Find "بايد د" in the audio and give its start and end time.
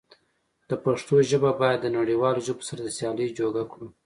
1.59-1.87